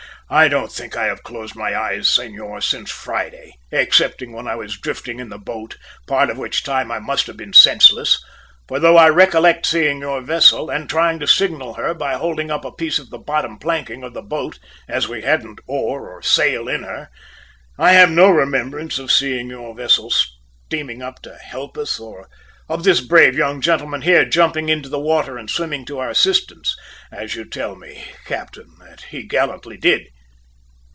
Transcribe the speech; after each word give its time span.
"I 0.33 0.47
don't 0.47 0.71
think 0.71 0.95
I 0.95 1.07
have 1.07 1.23
closed 1.23 1.57
my 1.57 1.77
eyes, 1.77 2.07
senor, 2.07 2.61
since 2.61 2.89
Friday, 2.89 3.51
excepting 3.69 4.31
when 4.31 4.47
I 4.47 4.55
was 4.55 4.79
drifting 4.79 5.19
in 5.19 5.27
the 5.27 5.37
boat, 5.37 5.75
part 6.07 6.29
of 6.29 6.37
which 6.37 6.63
time 6.63 6.89
I 6.89 6.99
must 6.99 7.27
have 7.27 7.35
been 7.35 7.51
senseless; 7.51 8.17
for 8.65 8.79
though 8.79 8.95
I 8.95 9.09
recollect 9.09 9.65
seeing 9.65 9.99
your 9.99 10.21
vessel, 10.21 10.69
and 10.69 10.89
trying 10.89 11.19
to 11.19 11.27
signal 11.27 11.73
her 11.73 11.93
by 11.93 12.13
holding 12.13 12.49
up 12.49 12.63
a 12.63 12.71
piece 12.71 12.97
of 12.97 13.09
the 13.09 13.17
bottom 13.17 13.59
planking 13.59 14.03
of 14.03 14.13
the 14.13 14.21
boat, 14.21 14.57
as 14.87 15.05
we 15.05 15.21
hadn't 15.21 15.59
oar 15.67 16.09
or 16.09 16.21
sail 16.21 16.69
in 16.69 16.83
her, 16.83 17.09
I 17.77 17.91
have 17.91 18.09
no 18.09 18.29
remembrance 18.29 18.97
of 18.99 19.11
seeing 19.11 19.49
your 19.49 19.75
vessel 19.75 20.09
steaming 20.11 21.01
up 21.01 21.21
to 21.23 21.35
help 21.39 21.77
us, 21.77 21.99
or 21.99 22.29
of 22.69 22.85
this 22.85 23.01
brave 23.01 23.35
young 23.37 23.59
gentleman 23.59 24.03
here 24.03 24.23
jumping 24.23 24.69
into 24.69 24.87
the 24.87 24.97
water 24.97 25.37
and 25.37 25.49
swimming 25.49 25.83
to 25.87 25.99
our 25.99 26.09
assistance, 26.09 26.73
as 27.11 27.35
you 27.35 27.43
tell 27.43 27.75
me, 27.75 28.05
captain, 28.23 28.77
that 28.79 29.01
he 29.09 29.23
gallantly 29.27 29.75
did. 29.75 30.07